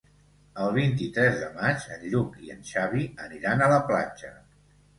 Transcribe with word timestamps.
El 0.61 0.71
vint-i-tres 0.77 1.37
de 1.41 1.49
maig 1.59 1.85
en 1.97 2.07
Lluc 2.15 2.41
i 2.47 2.51
en 2.55 2.65
Xavi 2.73 3.07
aniran 3.29 3.65
a 3.65 3.71
la 3.77 3.81
platja. 3.93 4.37